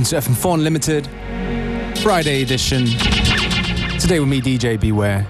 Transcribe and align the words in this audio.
Welcome 0.00 0.22
to 0.22 0.30
FM4 0.30 0.54
Unlimited, 0.54 1.06
Friday 1.98 2.42
edition. 2.42 2.86
Today 3.98 4.18
with 4.18 4.30
me, 4.30 4.40
DJ 4.40 4.80
Beware. 4.80 5.26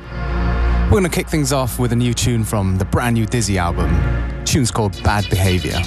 We're 0.85 0.91
going 0.91 1.03
to 1.03 1.09
kick 1.09 1.27
things 1.27 1.53
off 1.53 1.81
with 1.81 1.91
a 1.91 1.97
new 1.97 2.15
tune 2.15 2.45
from 2.45 2.79
the 2.79 2.85
brand 2.85 3.15
new 3.15 3.27
Dizzee 3.27 3.57
album. 3.57 3.93
The 4.39 4.45
tune's 4.45 4.71
called 4.71 4.93
Bad 5.03 5.29
Behavior. 5.29 5.81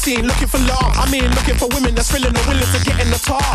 Scene 0.00 0.24
looking 0.26 0.48
for 0.48 0.58
love. 0.64 0.96
I 0.96 1.04
mean, 1.12 1.28
looking 1.36 1.56
for 1.60 1.68
women 1.76 1.94
that's 1.94 2.10
thrilling 2.10 2.32
and 2.32 2.46
willing 2.48 2.69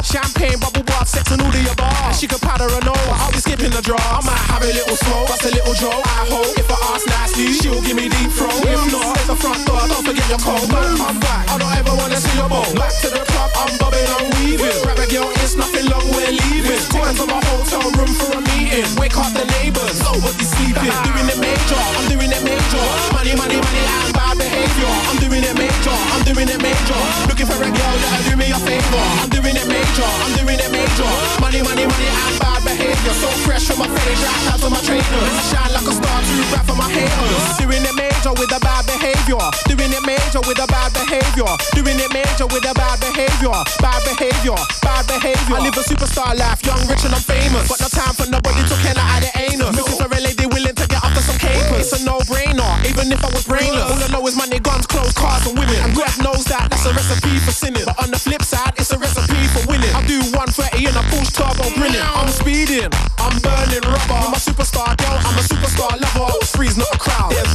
Champagne, 0.05 0.59
bubble 0.59 0.83
bath, 0.83 1.09
sex 1.09 1.31
and 1.31 1.41
all 1.41 1.51
the 1.51 1.59
above. 1.67 2.15
She 2.15 2.27
could 2.27 2.39
powder 2.39 2.69
and 2.71 2.87
all, 2.87 3.05
but 3.09 3.17
I'll 3.19 3.31
be 3.31 3.41
skipping 3.43 3.73
the 3.73 3.81
draw. 3.81 3.99
I 3.99 4.23
might 4.23 4.39
have 4.47 4.63
a 4.63 4.71
little 4.71 4.95
smoke, 4.95 5.27
that's 5.27 5.43
a 5.43 5.51
little 5.51 5.75
draw. 5.75 5.99
I 5.99 6.23
hope 6.31 6.55
if 6.55 6.69
I 6.71 6.79
ask 6.95 7.03
nicely, 7.09 7.51
she'll 7.51 7.81
give 7.83 7.97
me 7.97 8.07
deep 8.07 8.31
throat. 8.31 8.55
If 8.63 8.79
not, 8.93 9.17
at 9.19 9.27
the 9.27 9.35
front 9.35 9.65
door, 9.67 9.81
don't 9.83 10.05
forget 10.05 10.23
your 10.31 10.39
coat. 10.39 10.63
Man, 10.71 10.95
I'm 11.01 11.19
back, 11.19 11.49
I 11.51 11.57
don't 11.59 11.75
ever 11.75 11.91
wanna 11.97 12.15
see 12.15 12.31
your 12.37 12.47
boat. 12.47 12.71
Back 12.79 12.93
to 13.03 13.09
the 13.11 13.23
club, 13.27 13.51
I'm 13.59 13.73
bobbing, 13.75 14.07
I'm 14.15 14.29
weaving. 14.39 14.77
Grab 14.87 15.03
a 15.03 15.07
girl, 15.11 15.27
it's 15.43 15.59
nothing 15.59 15.89
long, 15.91 16.05
we're 16.13 16.31
leaving. 16.31 16.79
Going 16.95 17.15
to 17.17 17.25
my 17.27 17.41
hotel 17.51 17.83
room 17.99 18.13
for 18.15 18.31
a 18.31 18.41
meeting. 18.55 18.87
Wake 18.95 19.17
up 19.19 19.33
the 19.35 19.43
neighbors, 19.59 19.99
nobody's 19.99 20.47
sleeping. 20.55 20.95
Doing 21.11 21.27
it 21.27 21.39
major, 21.43 21.81
I'm 21.97 22.05
doing 22.07 22.31
it 22.31 22.43
major. 22.45 22.85
Money, 23.11 23.35
money, 23.35 23.59
money, 23.59 23.83
and 23.83 24.13
bad 24.15 24.39
behavior. 24.39 24.93
I'm 25.11 25.19
doing 25.19 25.43
it 25.43 25.55
major, 25.59 25.97
I'm 26.15 26.23
doing 26.23 26.47
it 26.47 26.61
major. 26.63 27.01
Looking 27.27 27.49
for 27.49 27.59
a 27.59 27.67
girl 27.67 27.95
that'll 27.99 28.23
do 28.29 28.33
me 28.39 28.47
a 28.55 28.59
favor. 28.63 29.03
I'm 29.19 29.29
doing 29.33 29.57
it 29.57 29.64
major, 29.67 30.05
I'm 30.05 30.31
doing 30.37 30.59
it 30.59 30.71
major. 30.71 31.09
Money, 31.41 31.61
money, 31.61 31.85
money, 31.87 32.09
and 32.09 32.35
bad 32.39 32.61
behavior. 32.63 33.13
So 33.21 33.27
fresh 33.45 33.65
from 33.67 33.79
my 33.79 33.89
face, 33.89 34.21
right 34.21 34.53
out 34.53 34.59
to 34.61 34.69
my 34.69 34.81
trainers. 34.85 35.33
Shine 35.49 35.71
like 35.73 35.87
a 35.87 35.93
star, 35.93 36.19
too 36.25 36.43
bright 36.51 36.65
for 36.65 36.77
my 36.77 36.89
haters. 36.91 37.43
Doing 37.57 37.83
it 37.85 37.95
major 37.95 38.33
with 38.37 38.51
a 38.53 38.59
bad 38.61 38.85
behavior. 38.85 39.41
Doing 39.65 39.91
it 39.91 40.03
major 40.05 40.41
with 40.45 40.59
a 40.61 40.67
bad 40.67 40.93
behavior. 40.93 41.51
Doing 41.73 41.99
it 41.99 42.11
major 42.13 42.47
with 42.51 42.65
a 42.67 42.73
bad 42.73 42.99
behavior. 43.01 43.55
Bad 43.81 44.01
behavior, 44.05 44.57
bad 44.83 45.03
behavior. 45.07 45.55
I 45.55 45.61
live 45.65 45.77
a 45.77 45.83
superstar 45.83 46.37
life, 46.37 46.61
young, 46.65 46.81
rich, 46.85 47.05
and 47.05 47.15
I'm 47.15 47.23
famous. 47.23 47.65
But 47.71 47.81
no 47.81 47.89
time 47.89 48.13
for 48.13 48.27
nobody 48.29 48.61
to 48.61 48.75
care 48.83 48.97
out 48.97 49.23
of 49.23 49.33
anus. 49.35 49.73
Looking 49.73 49.97
for 49.97 50.09
a 50.11 50.19
lady 50.21 50.45
willing 50.45 50.74
get 51.01 51.15
to 51.15 51.21
some 51.21 51.39
capers. 51.39 51.91
It's 51.91 52.01
a 52.01 52.05
no-brainer, 52.05 52.71
even 52.87 53.11
if 53.11 53.23
I 53.23 53.29
was 53.31 53.45
brainless. 53.45 53.91
All 53.91 53.99
I 53.99 54.07
know 54.07 54.27
is 54.27 54.35
money, 54.35 54.59
guns, 54.59 54.85
clothes, 54.85 55.13
cars, 55.13 55.45
and 55.47 55.57
women. 55.57 55.75
And 55.83 55.95
God 55.95 56.11
knows 56.21 56.45
that 56.45 56.69
that's 56.69 56.85
a 56.85 56.93
recipe 56.93 57.37
for 57.39 57.51
sinning. 57.51 57.85
But 57.85 57.99
on 58.03 58.11
the 58.11 58.19
flip 58.19 58.43
side, 58.43 58.73
it's 58.77 58.91
a 58.91 58.97
recipe 58.97 59.47
for 59.51 59.65
winning. 59.67 59.91
I 59.95 60.05
do 60.05 60.19
130 60.35 60.85
in 60.85 60.95
a 60.95 61.03
Porsche 61.11 61.33
turbo 61.33 61.65
grinning. 61.75 62.01
I'm 62.01 62.29
speeding, 62.29 62.91
I'm 63.17 63.35
burning 63.41 63.83
rubber. 63.83 64.19
I'm 64.19 64.33
a 64.33 64.39
superstar 64.39 64.95
girl, 64.97 65.17
I'm 65.25 65.37
a 65.37 65.43
superstar 65.43 65.95
lover. 65.99 66.31
Three's 66.55 66.77
not 66.77 66.93
a 66.93 66.99
crowd, 66.99 67.31
there's 67.31 67.54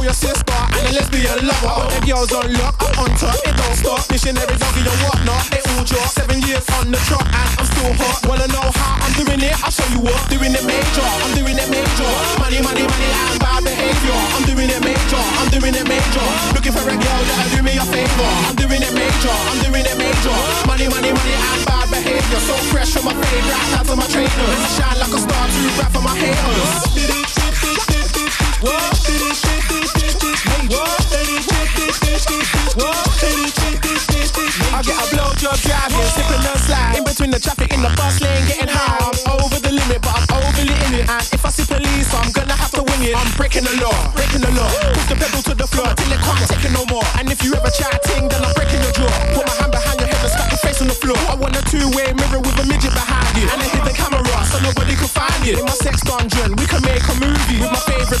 call 0.00 0.08
your 0.08 0.16
sister 0.16 0.56
and 0.56 0.84
a 0.88 0.92
lesbian 0.96 1.40
lover. 1.44 1.76
But 1.76 1.92
the 1.92 2.00
girls 2.08 2.32
on 2.32 2.48
lock, 2.56 2.80
I'm 2.80 3.04
on 3.04 3.12
top, 3.20 3.36
it 3.44 3.52
don't 3.52 3.76
stop. 3.76 4.00
Missionary 4.08 4.56
doggy 4.56 4.80
and 4.80 5.00
whatnot, 5.04 5.44
they 5.52 5.60
all 5.76 5.84
drop. 5.84 6.08
Seven 6.08 6.40
years 6.48 6.64
on 6.80 6.88
the 6.88 7.00
trot 7.04 7.24
and 7.28 7.50
I'm 7.60 7.66
still 7.68 7.92
hot. 8.00 8.24
Wanna 8.24 8.48
know 8.48 8.64
how 8.64 9.04
I'm 9.04 9.12
doing 9.20 9.40
it? 9.44 9.52
I'll 9.60 9.68
show 9.68 9.84
you 9.92 10.00
what. 10.00 10.16
Doing 10.32 10.56
it 10.56 10.64
major, 10.64 11.04
I'm 11.04 11.32
doing 11.36 11.58
it 11.60 11.68
major. 11.68 12.10
Money, 12.40 12.64
money, 12.64 12.84
money, 12.88 13.08
and 13.28 13.38
bad 13.44 13.60
behavior. 13.60 14.16
I'm 14.40 14.44
doing 14.48 14.72
it 14.72 14.80
major, 14.80 15.22
I'm 15.36 15.48
doing 15.52 15.76
it 15.76 15.84
major. 15.84 16.26
Looking 16.56 16.72
for 16.72 16.84
a 16.88 16.96
girl 16.96 17.20
that'll 17.28 17.50
do 17.52 17.60
me 17.60 17.76
a 17.76 17.84
favor. 17.84 18.30
I'm 18.48 18.56
doing 18.56 18.80
it 18.80 18.94
major, 18.96 19.34
I'm 19.52 19.58
doing 19.60 19.84
it 19.84 19.96
major. 20.00 20.36
Money, 20.64 20.88
money, 20.88 21.12
money, 21.12 21.34
and 21.36 21.60
bad 21.68 21.86
behavior. 21.92 22.40
So 22.40 22.56
fresh 22.72 22.96
from 22.96 23.04
my 23.04 23.14
right 23.20 23.76
out 23.76 23.84
to 23.84 23.94
my 23.96 24.08
trainers. 24.08 24.60
Shine 24.80 24.96
like 24.96 25.12
a 25.12 25.20
star, 25.20 25.44
too 25.52 25.68
bright 25.76 25.92
for 25.92 26.00
my 26.00 26.14
haters. 26.16 27.39
I 28.60 28.68
get 34.84 35.00
a 35.00 35.06
blowjob 35.16 35.56
driving, 35.64 36.04
slipping 36.12 36.44
and 36.44 36.60
slide 36.60 37.00
In 37.00 37.04
between 37.08 37.30
the 37.32 37.40
traffic 37.40 37.72
in 37.72 37.80
the 37.80 37.88
bus 37.96 38.20
lane, 38.20 38.44
getting 38.44 38.68
high. 38.68 39.00
I'm 39.00 39.40
over 39.40 39.56
the 39.64 39.72
limit, 39.72 40.04
but 40.04 40.12
I'm 40.12 40.28
overly 40.44 40.76
in 40.76 40.92
it 41.00 41.08
And 41.08 41.24
if 41.32 41.40
I 41.40 41.48
see 41.48 41.64
police, 41.64 42.12
I'm 42.12 42.28
gonna 42.36 42.52
have 42.52 42.68
to 42.76 42.84
wing 42.84 43.08
it. 43.08 43.16
I'm 43.16 43.32
breaking 43.40 43.64
the 43.64 43.80
law, 43.80 43.96
breaking 44.12 44.44
the 44.44 44.52
law. 44.52 44.68
Push 44.92 45.08
the 45.08 45.16
pedal 45.16 45.40
to 45.40 45.54
the 45.56 45.64
floor, 45.64 45.88
till 45.96 46.12
it 46.12 46.20
can't 46.20 46.44
take 46.44 46.68
it 46.68 46.76
no 46.76 46.84
more. 46.92 47.08
And 47.16 47.32
if 47.32 47.40
you 47.40 47.56
ever 47.56 47.72
try 47.72 47.88
a 47.88 48.00
ting, 48.12 48.28
then 48.28 48.44
I'm 48.44 48.52
breaking 48.52 48.84
your 48.84 48.92
jaw. 48.92 49.08
Put 49.40 49.48
my 49.48 49.56
hand 49.56 49.72
behind 49.72 50.04
your 50.04 50.12
head 50.12 50.20
and 50.20 50.32
slap 50.36 50.52
your 50.52 50.60
face 50.60 50.84
on 50.84 50.92
the 50.92 50.98
floor. 51.00 51.16
I 51.32 51.34
want 51.40 51.56
a 51.56 51.64
two-way 51.64 52.12
mirror 52.12 52.44
with 52.44 52.60
a 52.60 52.68
midget 52.68 52.92
behind 52.92 53.40
you 53.40 53.48
And 53.48 53.56
a 53.56 53.68
hidden 53.72 53.96
camera, 53.96 54.36
so 54.52 54.60
nobody 54.60 55.00
can 55.00 55.08
find 55.08 55.48
it. 55.48 55.56
In 55.56 55.64
my 55.64 55.72
sex 55.80 56.04
dungeon, 56.04 56.60
we 56.60 56.68
can 56.68 56.84
make 56.84 57.08
a 57.08 57.16
movie 57.16 57.64
With 57.64 57.72
my 57.72 57.80
yeah, 57.88 58.19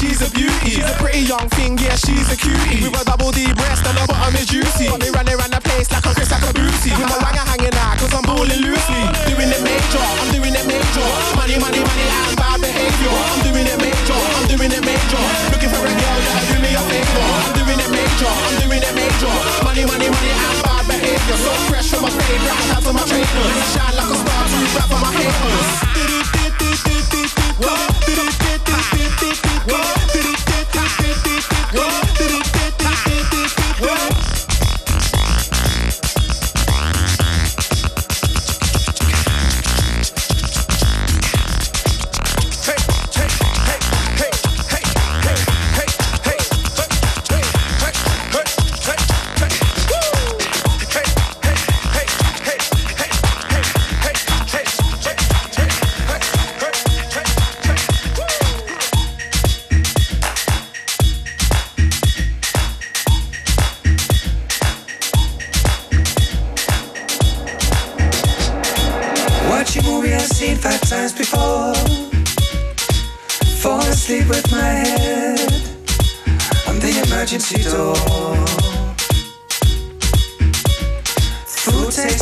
she's 0.00 0.20
a 0.20 0.30
beauty. 0.32 0.76
She's 0.76 0.84
a 0.84 0.96
pretty 1.00 1.24
young 1.24 1.48
thing, 1.56 1.78
yeah, 1.78 1.96
she's 1.96 2.28
a 2.28 2.36
cutie. 2.36 2.84
With 2.84 3.00
a 3.00 3.04
double 3.04 3.32
D 3.32 3.48
breast 3.54 3.84
and 3.86 3.96
her 3.98 4.06
bottom 4.06 4.34
is 4.36 4.46
juicy. 4.46 4.88
Got 4.88 5.00
me 5.00 5.08
running 5.10 5.36
around 5.36 5.52
the 5.52 5.60
place 5.60 5.90
like 5.90 6.04
a 6.04 6.12
Kriss 6.12 6.32
Akabusi 6.32 6.92
With 6.96 7.08
my 7.08 7.18
wanger 7.20 7.44
hanging 7.44 7.76
out, 7.80 7.96
cause 7.98 8.12
I'm 8.12 8.24
balling 8.24 8.60
loosely. 8.60 9.02
Doing 9.28 9.50
it 9.50 9.62
major, 9.64 10.02
I'm 10.02 10.28
doing 10.32 10.54
it 10.54 10.66
major. 10.68 11.08
Money, 11.36 11.56
money, 11.58 11.80
money, 11.80 12.06
and 12.28 12.36
bad 12.36 12.58
behavior. 12.60 13.12
I'm 13.12 13.40
doing 13.46 13.66
it 13.66 13.78
major, 13.80 14.20
I'm 14.36 14.44
doing 14.48 14.72
it 14.72 14.84
major. 14.84 15.22
Looking 15.52 15.70
for 15.72 15.82
a 15.82 15.92
girl 15.92 16.18
that'll 16.24 16.46
do 16.52 16.56
me 16.60 16.70
a 16.76 16.82
favor. 16.84 17.26
I'm 17.26 17.52
doing 17.56 17.80
it 17.80 17.90
major, 17.90 18.30
I'm 18.30 18.54
doing 18.60 18.82
it 18.84 18.94
major. 18.96 19.34
Money, 19.64 19.84
money, 19.88 20.08
money, 20.12 20.32
and 20.32 20.58
bad 20.64 20.84
behavior. 20.84 21.38
So 21.40 21.52
fresh 21.72 21.88
from 21.88 22.04
my 22.04 22.10
right 22.12 22.70
out 22.74 22.82
to 22.84 22.92
my 22.92 23.04
trainers. 23.08 23.54
Shine 23.72 23.94
like 23.96 24.10
a 24.12 24.16
star, 24.20 24.42
too 24.50 24.64
bright 24.74 24.88
for 24.92 25.00
my 25.00 25.10
haters 25.14 25.85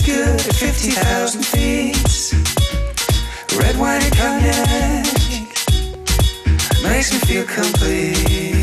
good 0.05 0.29
at 0.29 0.55
50,000 0.55 1.45
feet. 1.45 2.35
Red 3.59 3.79
wine 3.79 4.03
and 4.03 4.15
cognac 4.15 5.07
makes 6.83 7.13
me 7.13 7.19
feel 7.21 7.45
complete. 7.45 8.54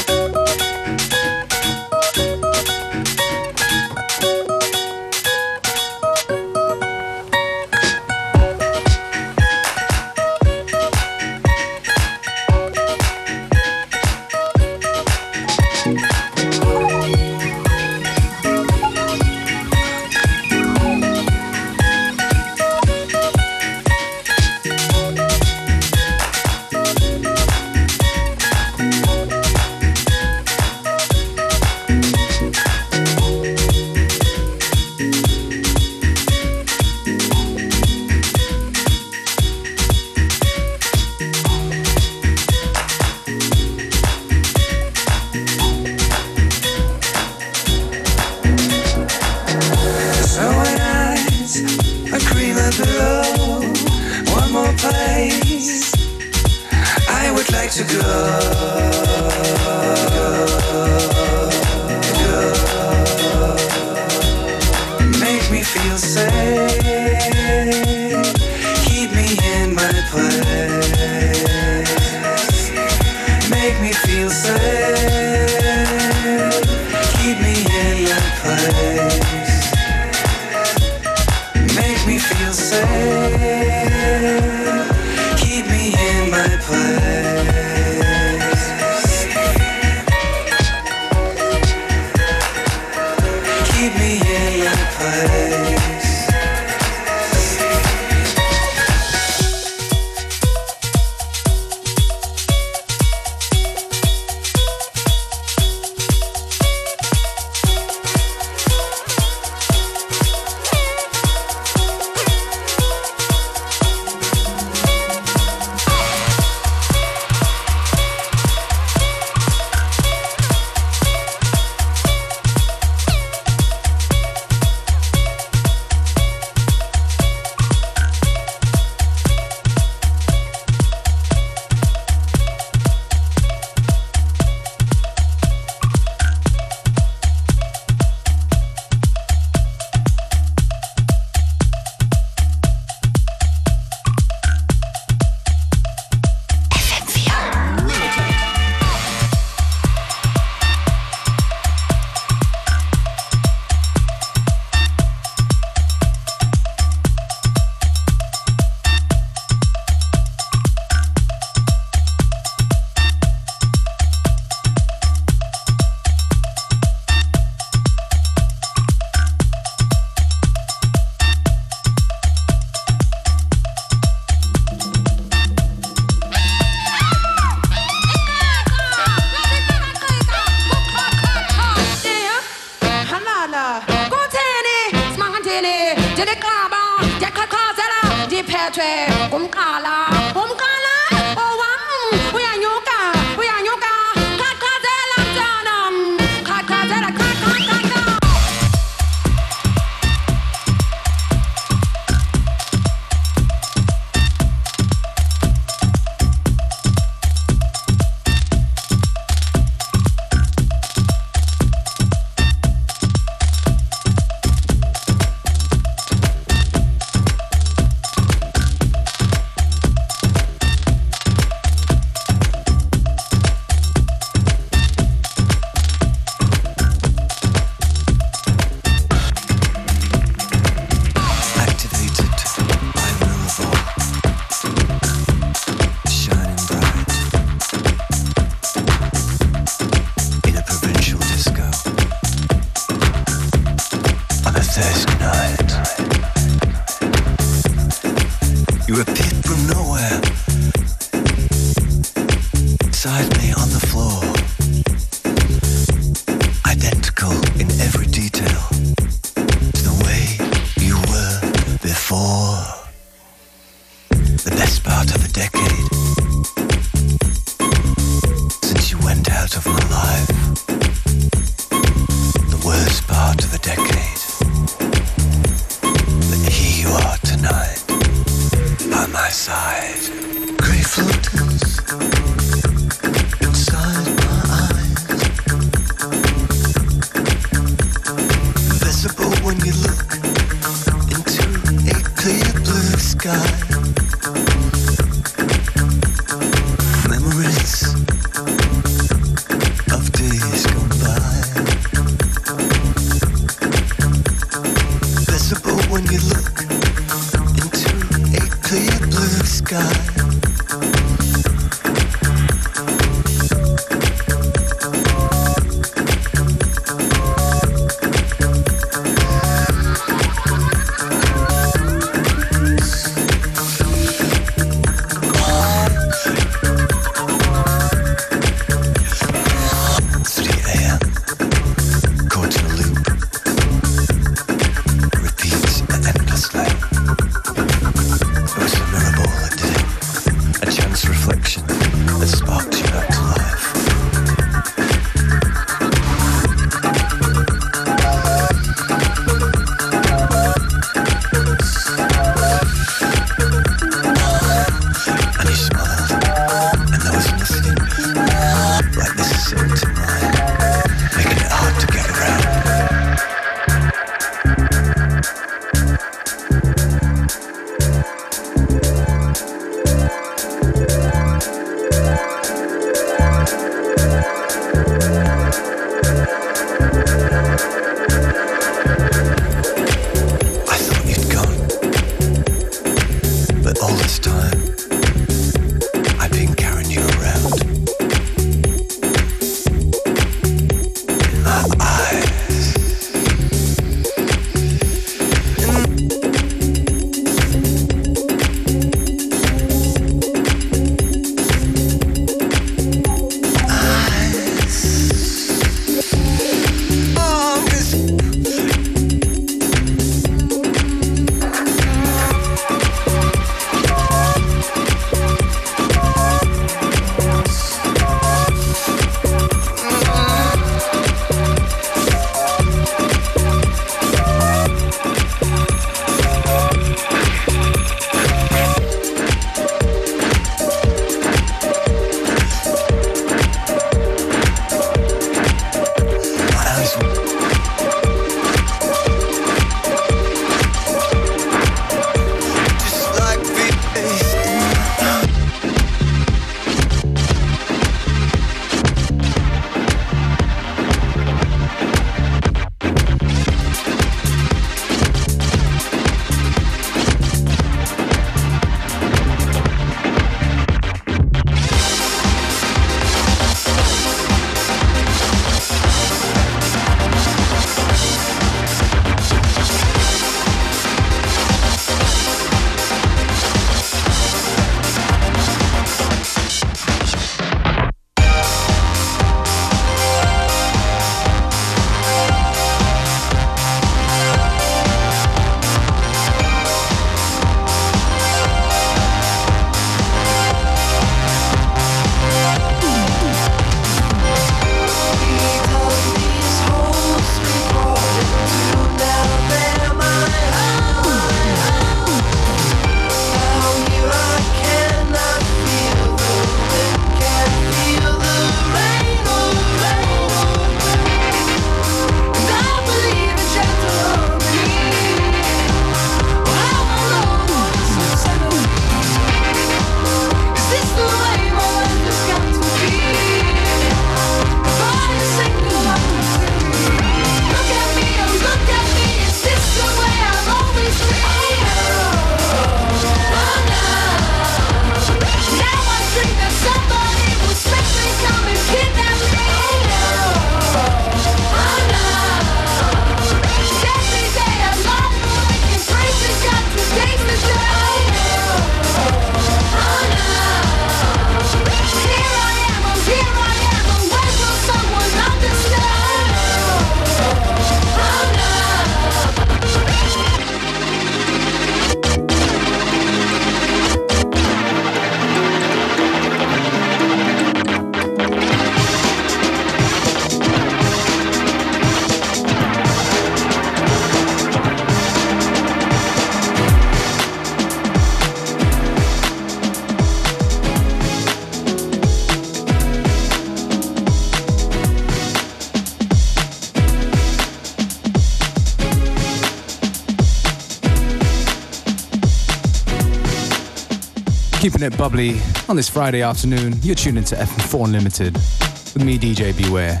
Keeping 594.82 594.94
it 594.94 594.98
bubbly 594.98 595.40
on 595.68 595.76
this 595.76 595.88
Friday 595.88 596.22
afternoon, 596.22 596.74
you're 596.82 596.96
tuned 596.96 597.16
into 597.16 597.36
FM4 597.36 597.84
Unlimited 597.84 598.34
with 598.34 599.04
me, 599.04 599.16
DJ 599.16 599.56
Beware. 599.56 600.00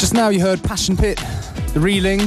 Just 0.00 0.14
now 0.14 0.30
you 0.30 0.40
heard 0.40 0.60
Passion 0.64 0.96
Pit, 0.96 1.16
The 1.72 1.78
Reeling. 1.78 2.22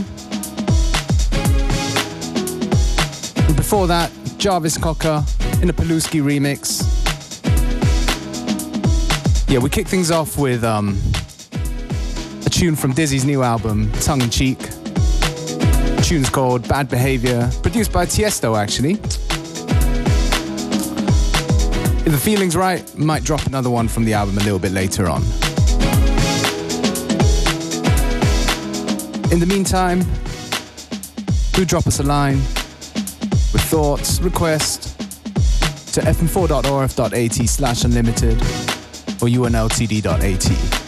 And 3.46 3.56
before 3.58 3.86
that, 3.88 4.14
Jarvis 4.38 4.78
Cocker 4.78 5.26
in 5.62 5.70
a 5.70 5.74
Pilooski 5.74 6.22
remix. 6.24 6.88
Yeah, 9.50 9.60
we 9.60 9.70
kick 9.70 9.90
things 9.90 10.10
off 10.10 10.38
with 10.38 10.64
um, 10.64 10.98
a 12.46 12.50
tune 12.50 12.78
from 12.78 12.94
Dizzee's 12.94 13.26
new 13.26 13.44
album, 13.44 13.92
Tongue 14.00 14.22
in 14.22 14.30
Cheek. 14.30 14.60
The 14.60 16.02
tune's 16.02 16.30
called 16.30 16.66
Bad 16.70 16.88
Behavior, 16.88 17.52
produced 17.62 17.92
by 17.92 18.06
Tiesto 18.06 18.58
actually. 18.58 18.96
If 22.06 22.12
the 22.12 22.18
feeling's 22.18 22.58
right, 22.58 22.98
might 22.98 23.24
drop 23.24 23.46
another 23.46 23.70
one 23.70 23.88
from 23.88 24.04
the 24.04 24.14
album 24.14 24.38
a 24.38 24.42
little 24.42 24.60
bit 24.60 24.74
later 24.74 25.08
on. 25.08 25.22
In 29.32 29.40
the 29.40 29.46
meantime, 29.48 30.02
do 31.54 31.64
drop 31.64 31.88
us 31.88 32.00
a 32.00 32.04
line 32.04 32.36
with 33.54 33.62
thoughts, 33.62 34.20
requests 34.20 34.94
to 35.94 36.02
fm4.orf.at 36.02 37.48
slash 37.48 37.86
unlimited 37.86 38.42
or 39.22 39.30
unltd.at. 39.30 40.83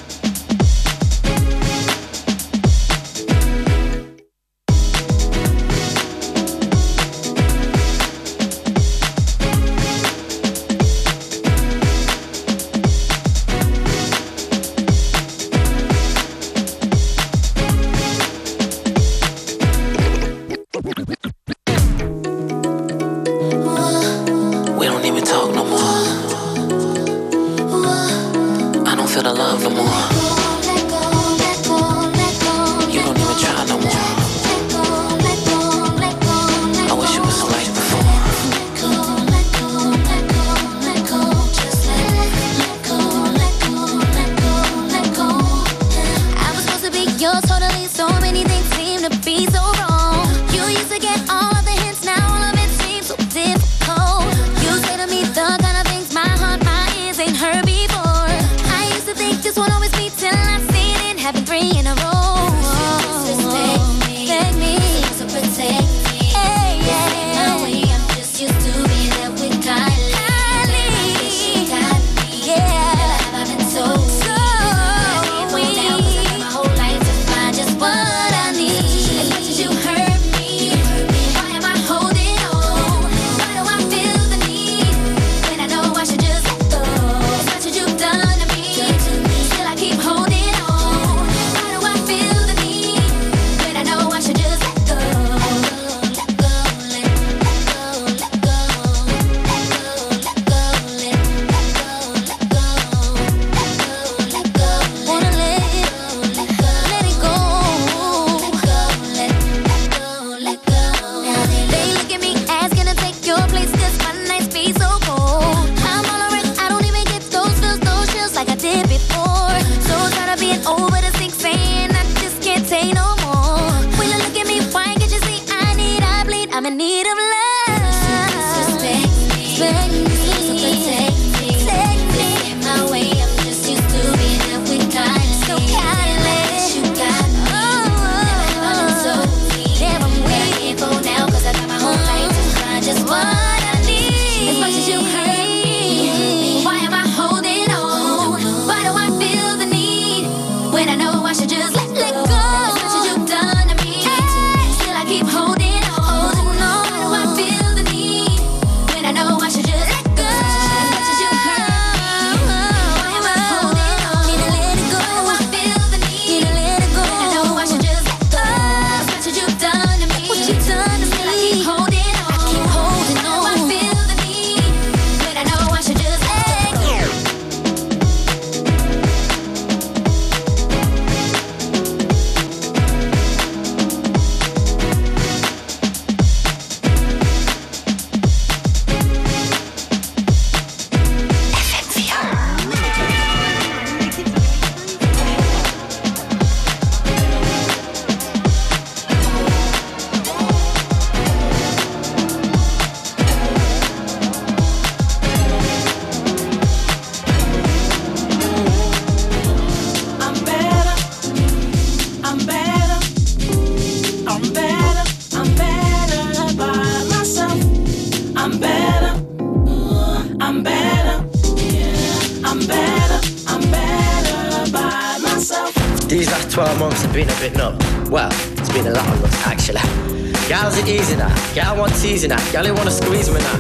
Y'all 232.54 232.74
wanna 232.78 232.92
squeeze 232.92 233.30
me 233.30 233.40
now. 233.40 233.60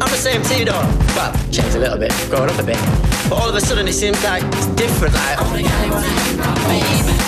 I'm 0.00 0.10
the 0.10 0.20
same 0.20 0.42
to 0.42 0.58
you 0.58 0.66
though. 0.66 0.84
Well, 1.16 1.32
changed 1.50 1.76
a 1.76 1.78
little 1.78 1.96
bit, 1.96 2.12
growing 2.28 2.50
up 2.50 2.58
a 2.58 2.62
bit. 2.62 2.76
But 3.30 3.40
all 3.40 3.48
of 3.48 3.54
a 3.54 3.60
sudden 3.60 3.88
it 3.88 3.94
seems 3.94 4.22
like 4.22 4.42
it's 4.42 4.66
different. 4.76 5.14
Like 5.14 5.38
oh, 5.40 5.56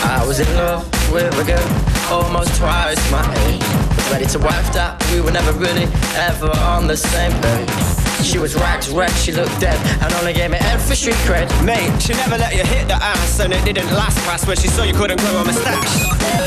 I 0.04 0.24
was 0.26 0.40
in 0.40 0.54
love 0.56 0.84
with 1.10 1.40
a 1.40 1.44
girl 1.44 1.68
almost 2.12 2.54
twice 2.58 3.00
my 3.10 3.24
age. 3.46 3.62
Was 3.96 4.10
ready 4.12 4.26
to 4.26 4.38
wife 4.40 4.72
that 4.74 5.02
we 5.10 5.22
were 5.22 5.32
never 5.32 5.52
really 5.52 5.88
ever 6.16 6.50
on 6.68 6.86
the 6.86 6.98
same 6.98 7.32
page. 7.40 8.01
She 8.22 8.38
was 8.38 8.54
rags, 8.54 8.88
wrecked, 8.88 9.16
she 9.16 9.32
looked 9.32 9.60
dead, 9.60 9.78
and 10.02 10.12
only 10.14 10.32
gave 10.32 10.50
me 10.50 10.56
head 10.56 10.80
for 10.80 10.94
street 10.94 11.16
cred. 11.26 11.48
Mate, 11.64 12.00
she 12.00 12.14
never 12.14 12.38
let 12.38 12.54
you 12.54 12.64
hit 12.64 12.88
the 12.88 12.94
ass, 12.94 13.40
and 13.40 13.52
it 13.52 13.64
didn't 13.64 13.92
last 13.92 14.16
past 14.24 14.46
when 14.46 14.56
she 14.56 14.68
saw 14.68 14.84
you 14.84 14.94
couldn't 14.94 15.20
grow 15.20 15.36
a 15.38 15.44
moustache. 15.44 16.22
Hey 16.22 16.42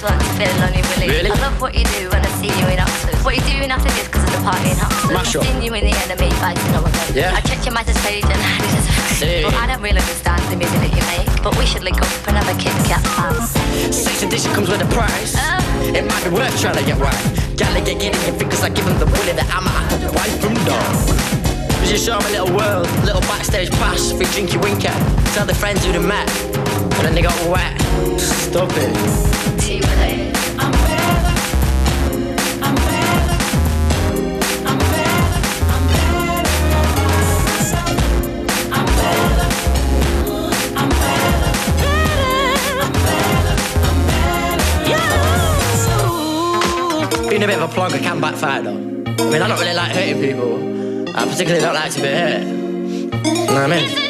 and 0.00 0.08
want 0.08 0.20
to 0.20 0.28
feel 0.40 0.52
lonely 0.60 0.82
Willie 0.96 1.08
Really? 1.08 1.30
I 1.30 1.36
love 1.40 1.60
what 1.60 1.74
you 1.76 1.84
do 1.96 2.08
when 2.08 2.20
I 2.24 2.30
see 2.40 2.48
you 2.48 2.66
in 2.68 2.80
Oxford 2.80 3.16
What 3.24 3.36
you 3.36 3.44
doing 3.44 3.70
after 3.70 3.90
this 3.92 4.08
cause 4.08 4.24
of 4.24 4.32
the 4.32 4.42
party 4.42 4.70
in 4.72 4.78
Oxford 4.80 5.12
Mash 5.12 5.36
up. 5.36 5.44
Seen 5.44 5.62
you 5.62 5.72
in 5.74 5.84
the 5.84 5.96
enemy 6.08 6.30
fighting 6.40 6.72
over 6.74 6.88
them 6.88 7.08
Yeah. 7.12 7.36
I 7.36 7.40
checked 7.40 7.64
your 7.66 7.74
matters 7.74 7.98
page 8.00 8.24
and 8.24 8.40
this 8.64 8.72
is 8.80 8.86
a 8.88 8.92
fact. 8.92 9.20
See. 9.20 9.42
But 9.44 9.54
I 9.54 9.66
don't 9.66 9.82
really 9.82 10.00
understand 10.00 10.40
the 10.48 10.56
music 10.56 10.80
that 10.80 10.92
you 10.96 11.04
make 11.12 11.28
But 11.42 11.56
we 11.58 11.66
should 11.66 11.84
link 11.84 12.00
up 12.00 12.08
and 12.28 12.36
have 12.36 12.48
a 12.48 12.56
Kit 12.56 12.72
Kat 12.88 13.02
pass 13.16 13.52
Sex 13.92 14.22
addiction 14.22 14.52
comes 14.52 14.68
with 14.68 14.80
a 14.80 14.90
price. 14.94 15.34
Oh. 15.36 15.92
It 15.92 16.04
might 16.04 16.22
be 16.24 16.30
worth 16.30 16.54
trying 16.60 16.76
to 16.76 16.84
get 16.84 16.98
right. 17.00 17.18
Gotta 17.56 17.80
get 17.80 17.98
giddy 17.98 18.18
and 18.28 18.36
fingers 18.38 18.60
like 18.62 18.74
giving 18.74 18.96
the 18.98 19.06
bully 19.06 19.32
that 19.32 19.48
I'm 19.50 19.66
at 19.66 19.98
the 20.00 20.12
wife 20.12 20.36
from 20.40 20.54
dog. 20.68 20.94
We 21.80 21.88
just 21.88 22.04
show 22.04 22.16
'em 22.20 22.24
a 22.28 22.30
little 22.30 22.52
world, 22.54 22.86
little 23.04 23.22
backstage 23.22 23.70
pass, 23.80 24.12
free 24.12 24.26
drinky 24.26 24.60
winker. 24.62 24.94
Tell 25.34 25.46
their 25.46 25.56
friends 25.56 25.84
who 25.84 25.92
they 25.92 25.98
met, 25.98 26.28
and 26.28 26.89
then 27.02 27.14
they 27.14 27.22
got 27.22 27.48
wet. 27.48 27.80
Stop 28.20 28.70
it. 28.74 28.90
Being 47.28 47.44
a 47.44 47.46
bit 47.46 47.58
of 47.60 47.70
a 47.70 47.72
plonker 47.72 48.00
can 48.00 48.20
backfire 48.20 48.62
though. 48.62 48.72
I 48.72 49.30
mean, 49.30 49.40
I 49.40 49.46
don't 49.46 49.60
really 49.60 49.74
like 49.74 49.92
hurting 49.92 50.20
people. 50.20 51.16
I 51.16 51.24
particularly 51.24 51.60
don't 51.60 51.74
like 51.74 51.92
to 51.92 52.00
be 52.00 52.08
hurt. 52.08 52.42
You 52.42 53.46
know 53.46 53.54
what 53.54 53.72
I 53.72 53.80
mean? 53.80 54.09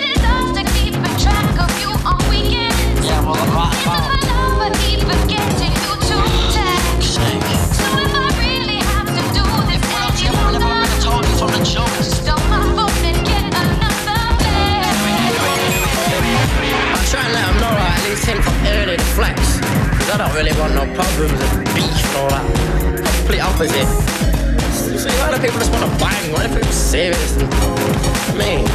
Serious? 26.91 27.37
And, 27.37 27.55
I 27.55 28.35
mean, 28.37 28.67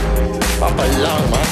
proper 0.57 0.87
long, 1.03 1.29
man. 1.31 1.45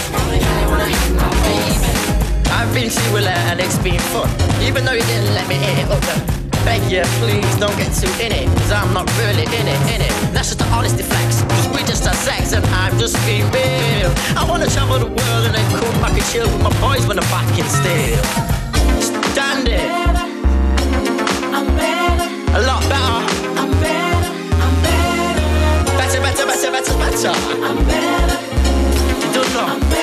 I've 2.53 2.71
been 2.73 2.91
Willa 3.11 3.33
and 3.49 3.59
it's 3.59 3.77
been 3.79 3.99
fun. 4.13 4.29
Even 4.61 4.85
though 4.85 4.93
you 4.93 5.01
didn't 5.09 5.33
let 5.33 5.47
me 5.47 5.55
hit 5.55 5.79
it 5.83 5.89
up 5.89 6.01
there. 6.05 6.21
Beg 6.63 6.81
you, 6.89 7.01
please 7.17 7.55
don't 7.57 7.75
get 7.77 7.91
too 7.97 8.07
in 8.21 8.31
it. 8.31 8.47
Cause 8.59 8.71
I'm 8.71 8.93
not 8.93 9.09
really 9.17 9.43
in 9.43 9.65
it, 9.67 9.81
in 9.89 10.01
it. 10.01 10.13
That's 10.31 10.49
just 10.53 10.59
the 10.59 10.69
honesty 10.69 11.03
flex. 11.03 11.41
Cause 11.41 11.67
we 11.73 11.81
just 11.83 12.05
had 12.05 12.15
sex 12.15 12.53
and 12.53 12.63
I'm 12.77 12.97
just 12.99 13.17
being 13.25 13.49
real. 13.51 14.13
I 14.37 14.45
wanna 14.47 14.69
travel 14.69 14.99
the 14.99 15.09
world 15.09 15.43
and 15.49 15.53
then 15.55 15.65
come 15.73 16.01
back 16.01 16.13
and 16.13 16.25
chill 16.31 16.45
with 16.45 16.61
my 16.61 16.73
boys 16.79 17.05
when 17.07 17.17
I'm 17.17 17.29
back 17.33 17.49
in 17.57 17.65
steel. 17.65 18.21
Stand 19.33 19.67
it. 19.67 19.89
I'm 21.57 21.67
better. 21.75 22.27
A 22.53 22.61
lot 22.69 22.81
better. 22.85 23.17
I'm 23.57 23.71
better, 23.81 24.29
I'm 24.61 24.75
better, 24.85 25.41
better, 25.97 26.21
better, 26.21 26.45
better, 26.45 26.71
better, 26.71 26.95
better. 27.01 27.33
I'm 27.65 27.79
better. 27.89 28.37
You 29.25 29.33
don't 29.33 29.53
know. 29.53 30.02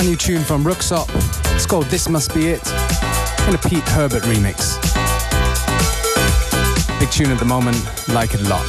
brand 0.01 0.09
new 0.09 0.17
tune 0.17 0.43
from 0.43 0.63
Röyksopp. 0.63 1.07
It's 1.53 1.67
called 1.67 1.85
This 1.85 2.09
Must 2.09 2.33
Be 2.33 2.47
It 2.47 2.67
in 3.47 3.53
a 3.53 3.57
Pete 3.59 3.87
Herbert 3.89 4.23
remix. 4.23 4.79
Big 6.99 7.11
tune 7.11 7.29
at 7.29 7.37
the 7.37 7.45
moment, 7.45 7.77
like 8.07 8.33
it 8.33 8.41
a 8.41 8.49
lot. 8.49 8.65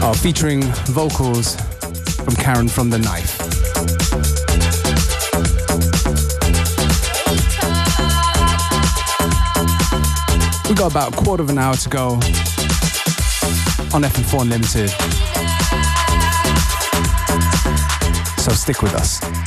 Oh, 0.00 0.14
featuring 0.22 0.62
vocals 0.86 1.56
from 2.22 2.36
Karin 2.36 2.68
from 2.68 2.90
The 2.90 2.98
Knife. 2.98 3.38
We 10.68 10.76
got 10.76 10.92
about 10.92 11.12
a 11.12 11.16
quarter 11.16 11.42
of 11.42 11.50
an 11.50 11.58
hour 11.58 11.74
to 11.74 11.88
go 11.88 12.10
on 13.92 14.04
FM4 14.04 14.42
Unlimited. 14.42 15.17
So 18.48 18.54
stick 18.54 18.80
with 18.80 18.94
us. 18.94 19.37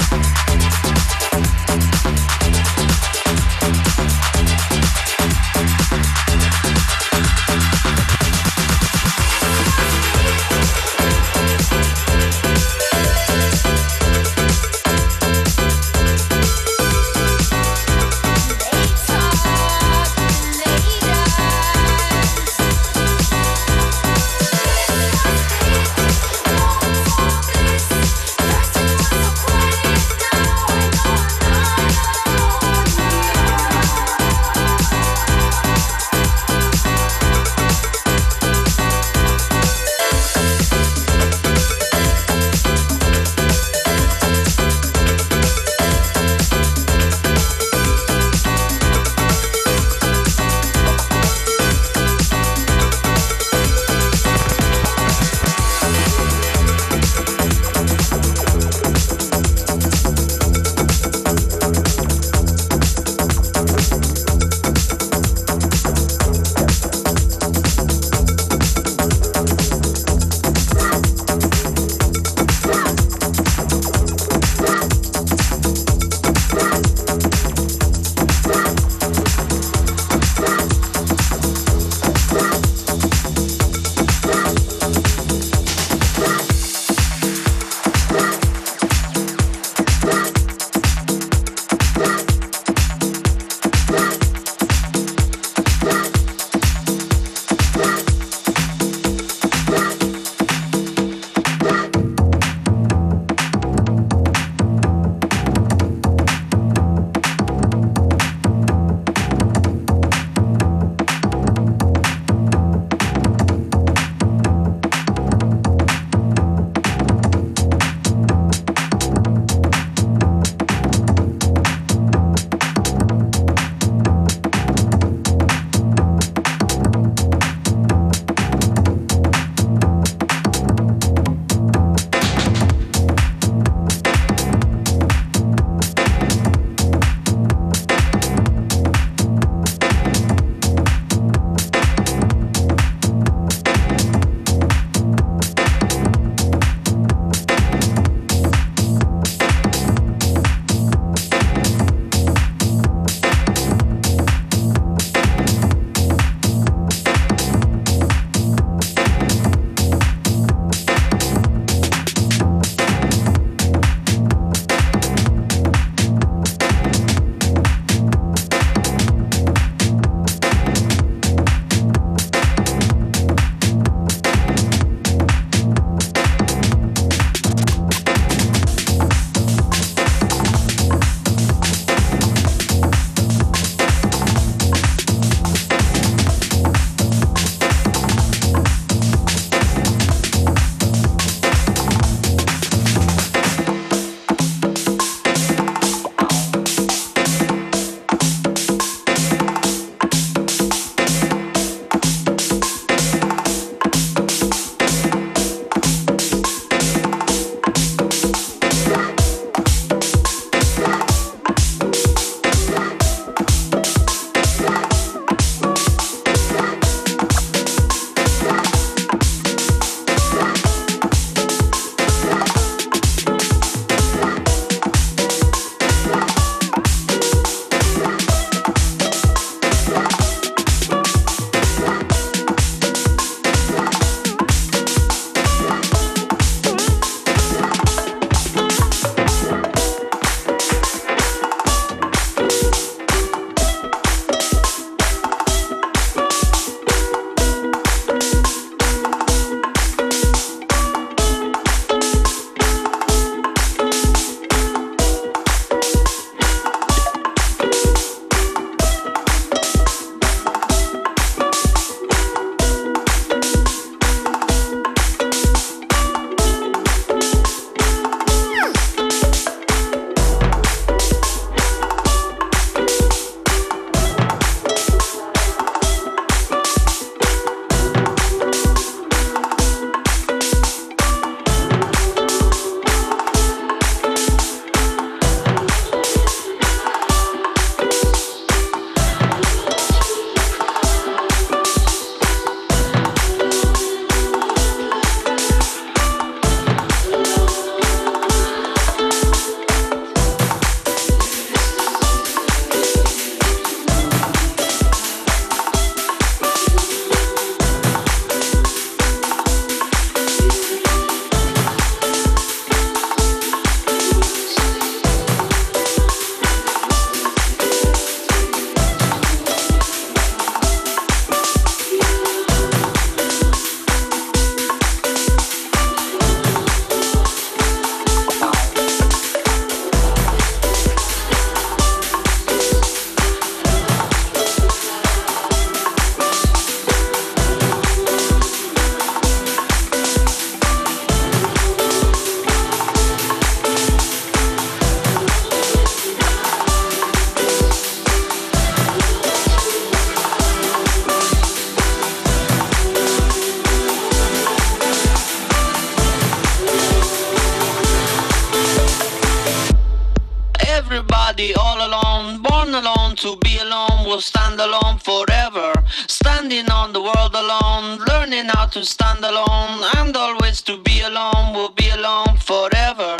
Stand 364.51 364.69
alone 364.69 364.97
forever. 364.97 365.71
Standing 366.07 366.69
on 366.69 366.91
the 366.91 367.01
world 367.01 367.33
alone, 367.33 367.99
learning 368.09 368.49
how 368.49 368.65
to 368.65 368.83
stand 368.83 369.23
alone, 369.23 369.83
and 369.95 370.15
always 370.15 370.61
to 370.63 370.77
be 370.77 371.01
alone, 371.01 371.53
will 371.53 371.71
be 371.71 371.89
alone 371.89 372.37
forever. 372.37 373.15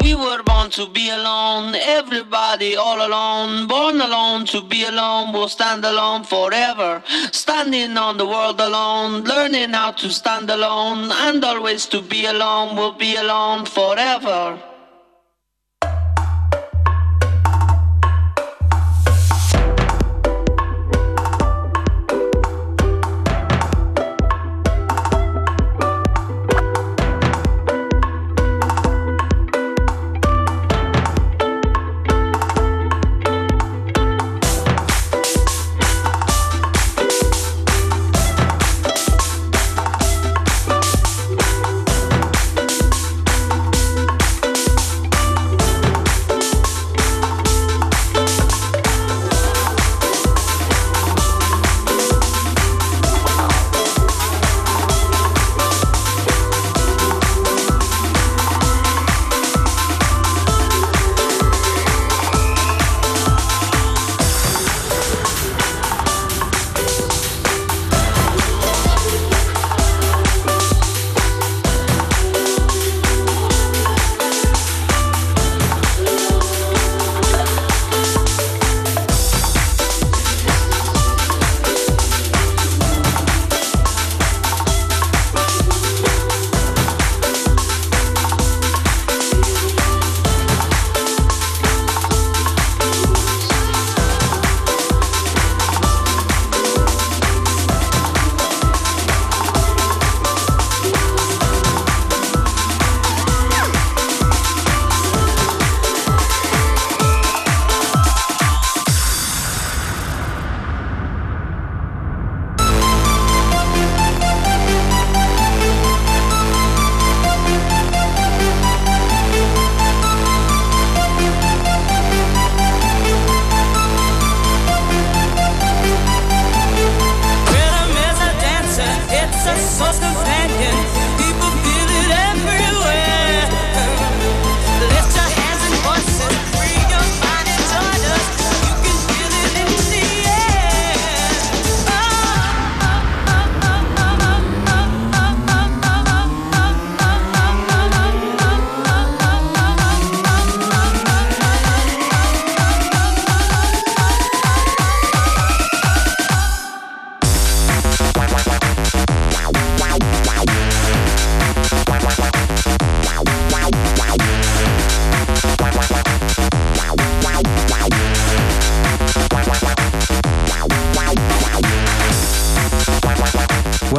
We 0.00 0.14
were 0.14 0.42
born 0.44 0.70
to 0.70 0.86
be 0.88 1.10
alone, 1.10 1.74
everybody 1.74 2.76
all 2.76 3.04
alone, 3.04 3.66
born 3.66 4.00
alone 4.00 4.46
to 4.46 4.62
be 4.62 4.84
alone, 4.84 5.32
will 5.32 5.48
stand 5.48 5.84
alone 5.84 6.22
forever. 6.24 7.02
Standing 7.32 7.96
on 7.96 8.16
the 8.16 8.26
world 8.26 8.60
alone, 8.60 9.24
learning 9.24 9.70
how 9.70 9.90
to 9.92 10.10
stand 10.10 10.50
alone, 10.50 11.10
and 11.10 11.44
always 11.44 11.86
to 11.86 12.00
be 12.00 12.26
alone, 12.26 12.76
will 12.76 12.92
be 12.92 13.16
alone 13.16 13.64
forever. 13.64 14.58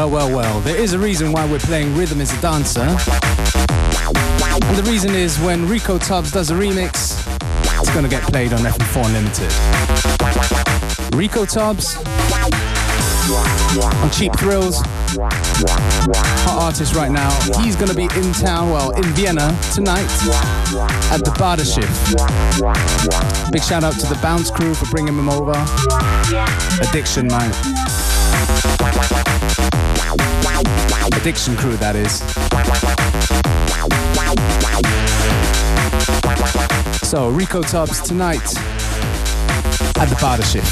Well, 0.08 0.28
well, 0.28 0.38
well. 0.38 0.60
There 0.62 0.78
is 0.78 0.94
a 0.94 1.00
reason 1.00 1.34
why 1.34 1.46
we're 1.46 1.60
playing 1.60 1.94
Rhythm 1.94 2.22
is 2.22 2.32
a 2.32 2.40
Dancer. 2.40 2.80
And 2.80 2.98
the 4.78 4.84
reason 4.90 5.14
is 5.14 5.38
when 5.40 5.68
Rico 5.68 5.98
Tubbs 5.98 6.32
does 6.32 6.50
a 6.50 6.54
remix, 6.54 7.20
it's 7.82 7.94
gonna 7.94 8.08
get 8.08 8.24
played 8.24 8.54
on 8.54 8.62
FM4 8.62 9.06
Unlimited. 9.06 9.52
Rico 11.14 11.44
Tubbs 11.46 11.98
on 14.02 14.10
Cheap 14.12 14.34
Thrills. 14.38 14.82
Hot 16.46 16.64
artist 16.64 16.96
right 16.96 17.12
now. 17.12 17.30
He's 17.62 17.76
gonna 17.76 17.94
be 17.94 18.04
in 18.04 18.32
town, 18.32 18.70
well, 18.70 18.92
in 18.92 19.04
Vienna 19.12 19.54
tonight 19.74 20.08
at 21.12 21.26
the 21.26 21.32
Badeschiff. 21.36 21.92
Big 23.52 23.62
shout 23.62 23.84
out 23.84 24.00
to 24.00 24.08
the 24.08 24.18
Bounce 24.22 24.52
crew 24.52 24.74
for 24.74 24.86
bringing 24.86 25.18
him 25.18 25.28
over. 25.28 25.52
Addiction, 26.82 27.28
man. 27.28 27.52
Addiction 31.18 31.56
Crew, 31.56 31.78
that 31.78 31.96
is. 31.96 32.20
So, 37.08 37.30
Rico 37.30 37.62
Tubbs 37.62 38.02
tonight 38.02 38.56
at 39.98 40.10
the 40.10 40.16
Partnership. 40.20 40.64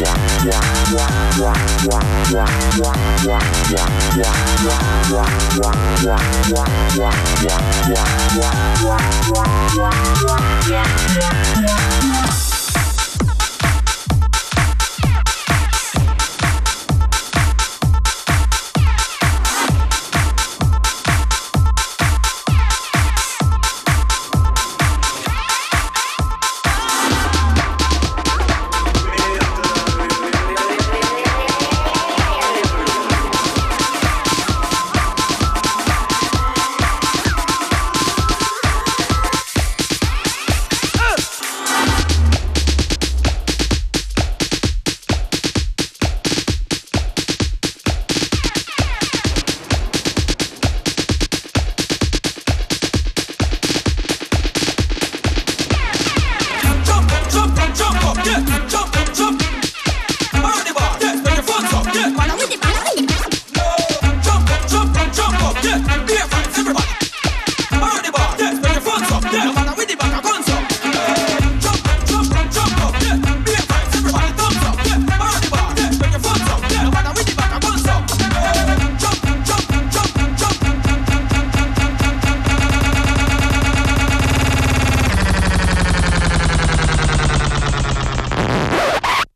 Yeah. 0.00 0.30